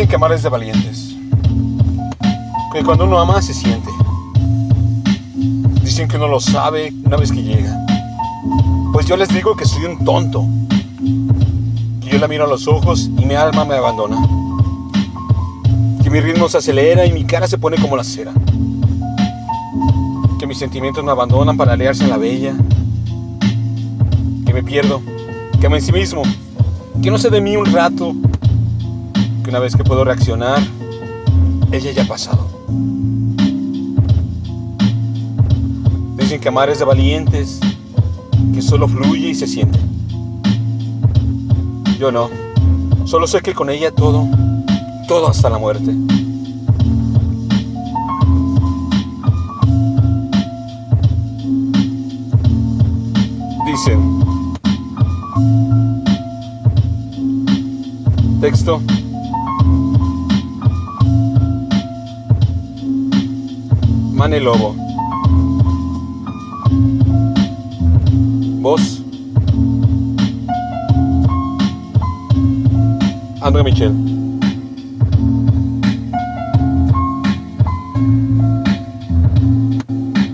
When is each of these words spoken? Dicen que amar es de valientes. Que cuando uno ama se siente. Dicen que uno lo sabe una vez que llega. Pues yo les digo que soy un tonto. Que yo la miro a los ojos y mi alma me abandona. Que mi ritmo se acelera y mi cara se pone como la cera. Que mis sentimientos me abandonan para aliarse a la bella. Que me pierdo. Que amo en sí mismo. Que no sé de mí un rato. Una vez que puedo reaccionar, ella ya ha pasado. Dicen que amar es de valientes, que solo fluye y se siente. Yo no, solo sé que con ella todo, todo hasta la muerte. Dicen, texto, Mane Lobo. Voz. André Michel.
Dicen 0.00 0.08
que 0.08 0.16
amar 0.16 0.32
es 0.32 0.42
de 0.42 0.48
valientes. 0.48 1.14
Que 2.72 2.82
cuando 2.82 3.04
uno 3.04 3.20
ama 3.20 3.42
se 3.42 3.52
siente. 3.52 3.90
Dicen 5.84 6.08
que 6.08 6.16
uno 6.16 6.26
lo 6.26 6.40
sabe 6.40 6.90
una 7.04 7.18
vez 7.18 7.30
que 7.30 7.42
llega. 7.42 7.76
Pues 8.94 9.04
yo 9.04 9.18
les 9.18 9.28
digo 9.28 9.54
que 9.56 9.66
soy 9.66 9.84
un 9.84 10.02
tonto. 10.02 10.46
Que 12.00 12.12
yo 12.12 12.18
la 12.18 12.28
miro 12.28 12.44
a 12.44 12.46
los 12.46 12.66
ojos 12.66 13.10
y 13.18 13.26
mi 13.26 13.34
alma 13.34 13.66
me 13.66 13.74
abandona. 13.74 14.26
Que 16.02 16.08
mi 16.08 16.20
ritmo 16.20 16.48
se 16.48 16.56
acelera 16.56 17.04
y 17.04 17.12
mi 17.12 17.26
cara 17.26 17.46
se 17.46 17.58
pone 17.58 17.76
como 17.76 17.94
la 17.94 18.02
cera. 18.04 18.32
Que 20.38 20.46
mis 20.46 20.56
sentimientos 20.56 21.04
me 21.04 21.10
abandonan 21.10 21.58
para 21.58 21.74
aliarse 21.74 22.04
a 22.04 22.08
la 22.08 22.16
bella. 22.16 22.54
Que 24.46 24.54
me 24.54 24.62
pierdo. 24.62 25.02
Que 25.60 25.66
amo 25.66 25.76
en 25.76 25.82
sí 25.82 25.92
mismo. 25.92 26.22
Que 27.02 27.10
no 27.10 27.18
sé 27.18 27.28
de 27.28 27.42
mí 27.42 27.54
un 27.54 27.66
rato. 27.66 28.14
Una 29.50 29.58
vez 29.58 29.74
que 29.74 29.82
puedo 29.82 30.04
reaccionar, 30.04 30.60
ella 31.72 31.90
ya 31.90 32.04
ha 32.04 32.06
pasado. 32.06 32.46
Dicen 36.16 36.40
que 36.40 36.48
amar 36.48 36.70
es 36.70 36.78
de 36.78 36.84
valientes, 36.84 37.58
que 38.54 38.62
solo 38.62 38.86
fluye 38.86 39.30
y 39.30 39.34
se 39.34 39.48
siente. 39.48 39.80
Yo 41.98 42.12
no, 42.12 42.30
solo 43.06 43.26
sé 43.26 43.40
que 43.40 43.52
con 43.52 43.70
ella 43.70 43.90
todo, 43.90 44.28
todo 45.08 45.26
hasta 45.26 45.50
la 45.50 45.58
muerte. 45.58 45.96
Dicen, 53.66 54.20
texto, 58.40 58.80
Mane 64.20 64.38
Lobo. 64.38 64.76
Voz. 68.60 69.02
André 73.40 73.62
Michel. 73.62 74.09